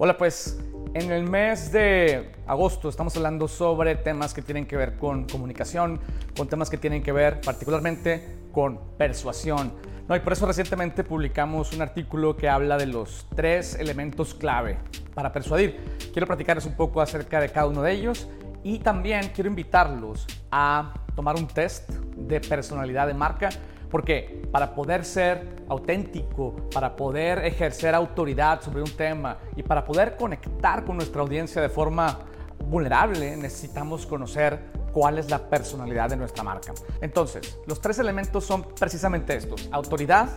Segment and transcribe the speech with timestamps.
[0.00, 0.56] Hola, pues
[0.94, 5.98] en el mes de agosto estamos hablando sobre temas que tienen que ver con comunicación,
[6.36, 9.72] con temas que tienen que ver particularmente con persuasión.
[10.06, 14.78] No, y por eso recientemente publicamos un artículo que habla de los tres elementos clave
[15.14, 15.80] para persuadir.
[16.12, 18.28] Quiero platicarles un poco acerca de cada uno de ellos
[18.62, 23.48] y también quiero invitarlos a tomar un test de personalidad de marca
[23.90, 30.16] porque para poder ser auténtico, para poder ejercer autoridad sobre un tema y para poder
[30.16, 32.18] conectar con nuestra audiencia de forma
[32.58, 34.58] vulnerable, necesitamos conocer
[34.92, 36.72] cuál es la personalidad de nuestra marca.
[37.00, 40.28] Entonces, los tres elementos son precisamente estos, autoridad,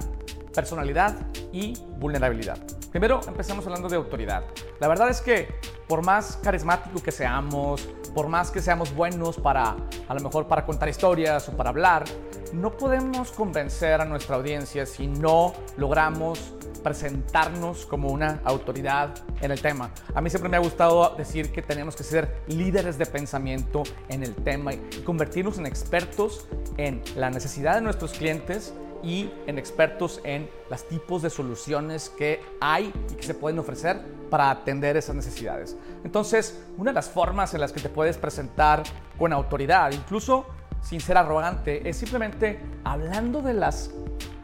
[0.54, 1.16] personalidad
[1.52, 2.58] y vulnerabilidad.
[2.92, 4.44] Primero, empecemos hablando de autoridad.
[4.80, 5.48] La verdad es que
[5.88, 9.76] por más carismático que seamos, por más que seamos buenos para,
[10.08, 12.04] a lo mejor para contar historias o para hablar,
[12.54, 19.62] no podemos convencer a nuestra audiencia si no logramos presentarnos como una autoridad en el
[19.62, 19.92] tema.
[20.14, 24.24] A mí siempre me ha gustado decir que tenemos que ser líderes de pensamiento en
[24.24, 30.22] el tema y convertirnos en expertos en la necesidad de nuestros clientes y en expertos
[30.24, 35.16] en los tipos de soluciones que hay y que se pueden ofrecer para atender esas
[35.16, 35.76] necesidades.
[36.04, 38.84] Entonces, una de las formas en las que te puedes presentar
[39.18, 40.46] con autoridad, incluso
[40.82, 43.92] sin ser arrogante, es simplemente hablando de las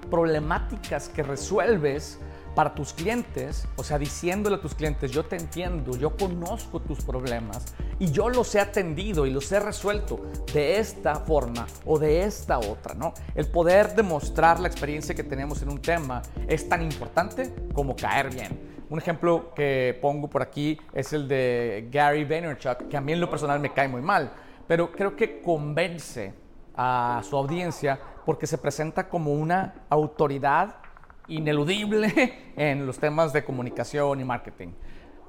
[0.09, 2.19] problemáticas que resuelves
[2.57, 7.03] para tus clientes, o sea, diciéndole a tus clientes, yo te entiendo, yo conozco tus
[7.03, 7.66] problemas
[7.99, 12.57] y yo los he atendido y los he resuelto de esta forma o de esta
[12.57, 13.13] otra, ¿no?
[13.35, 18.33] El poder demostrar la experiencia que tenemos en un tema es tan importante como caer
[18.33, 18.59] bien.
[18.89, 23.19] Un ejemplo que pongo por aquí es el de Gary Vaynerchuk, que a mí en
[23.19, 24.31] lo personal me cae muy mal,
[24.67, 26.33] pero creo que convence
[26.75, 30.75] a su audiencia porque se presenta como una autoridad
[31.27, 34.69] ineludible en los temas de comunicación y marketing.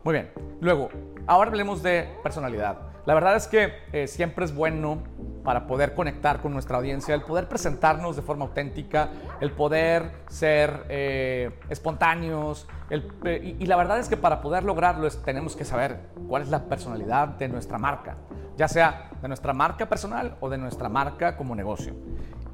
[0.09, 0.31] Muy bien,
[0.63, 0.89] luego,
[1.27, 2.79] ahora hablemos de personalidad.
[3.05, 5.03] La verdad es que eh, siempre es bueno
[5.45, 9.11] para poder conectar con nuestra audiencia, el poder presentarnos de forma auténtica,
[9.43, 12.67] el poder ser eh, espontáneos.
[12.89, 16.49] Eh, y, y, la verdad es que para poder lograrlo tenemos que saber cuál es
[16.49, 18.17] la personalidad de nuestra marca,
[18.57, 21.93] ya sea de nuestra marca personal o de nuestra marca como negocio.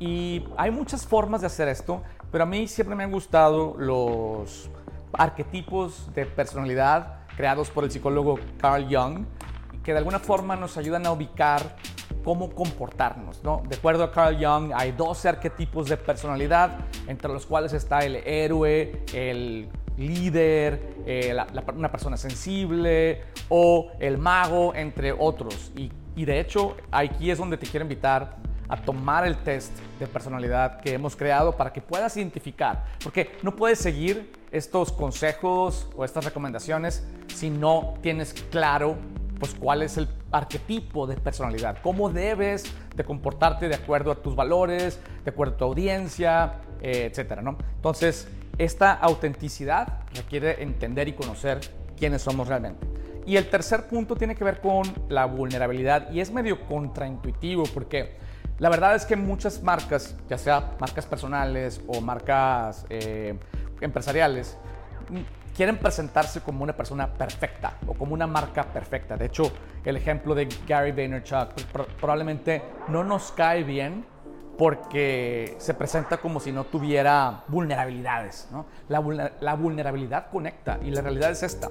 [0.01, 4.69] Y hay muchas formas de hacer esto, pero a mí siempre me han gustado los
[5.13, 9.25] arquetipos de personalidad creados por el psicólogo Carl Jung,
[9.83, 11.77] que de alguna forma nos ayudan a ubicar
[12.25, 13.43] cómo comportarnos.
[13.45, 13.63] ¿no?
[13.69, 18.17] De acuerdo a Carl Jung, hay 12 arquetipos de personalidad, entre los cuales está el
[18.17, 21.37] héroe, el líder, eh,
[21.75, 25.73] una persona sensible o el mago, entre otros.
[25.77, 28.37] Y, y de hecho, aquí es donde te quiero invitar
[28.69, 33.55] a tomar el test de personalidad que hemos creado para que puedas identificar, porque no
[33.57, 38.97] puedes seguir estos consejos o estas recomendaciones si no tienes claro
[39.39, 42.65] pues cuál es el arquetipo de personalidad, cómo debes
[42.95, 47.59] de comportarte de acuerdo a tus valores, de acuerdo a tu audiencia, eh, etcétera, ¿no?
[47.77, 51.61] Entonces, esta autenticidad requiere entender y conocer
[51.97, 52.87] quiénes somos realmente.
[53.27, 58.17] Y el tercer punto tiene que ver con la vulnerabilidad y es medio contraintuitivo porque
[58.59, 63.37] la verdad es que muchas marcas, ya sea marcas personales o marcas eh,
[63.81, 64.57] empresariales,
[65.57, 69.17] quieren presentarse como una persona perfecta o como una marca perfecta.
[69.17, 69.53] De hecho,
[69.85, 71.55] el ejemplo de Gary Vaynerchuk
[71.99, 74.05] probablemente no nos cae bien
[74.57, 78.49] porque se presenta como si no tuviera vulnerabilidades.
[78.89, 81.71] La, la vulnerabilidad conecta y la realidad es esta.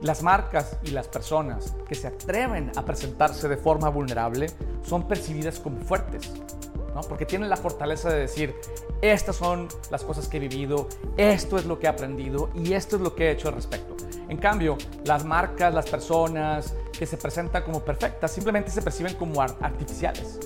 [0.00, 4.48] Las marcas y las personas que se atreven a presentarse de forma vulnerable
[4.82, 6.30] son percibidas como fuertes,
[6.94, 7.00] ¿no?
[7.02, 8.54] porque tienen la fortaleza de decir,
[9.00, 12.96] estas son las cosas que he vivido, esto es lo que he aprendido y esto
[12.96, 13.96] es lo que he hecho al respecto.
[14.28, 19.40] En cambio, las marcas, las personas que se presentan como perfectas simplemente se perciben como
[19.42, 20.38] artificiales.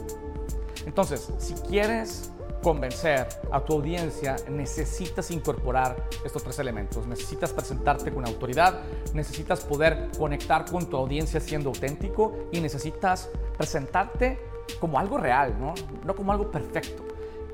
[0.84, 2.33] Entonces, si quieres
[2.68, 7.06] convencer a tu audiencia, necesitas incorporar estos tres elementos.
[7.06, 8.82] Necesitas presentarte con autoridad,
[9.15, 14.38] necesitas poder conectar con tu audiencia siendo auténtico y necesitas presentarte
[14.80, 15.72] como algo real, ¿no?
[16.04, 17.03] No como algo perfecto.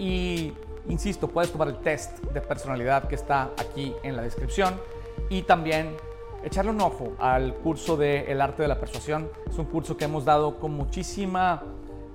[0.00, 0.52] Y
[0.88, 4.80] insisto, puedes tomar el test de personalidad que está aquí en la descripción
[5.30, 5.96] y también
[6.42, 9.30] echarle un ojo al curso de El arte de la persuasión.
[9.48, 11.62] Es un curso que hemos dado con muchísima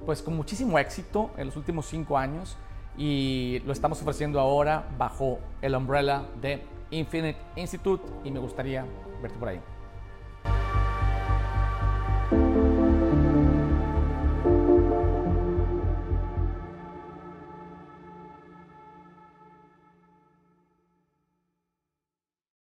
[0.06, 2.58] pues con muchísimo éxito en los últimos cinco años
[3.00, 6.62] y lo estamos ofreciendo ahora bajo el umbrella de
[6.92, 8.86] Infinite Institute y me gustaría
[9.22, 9.62] verte por ahí.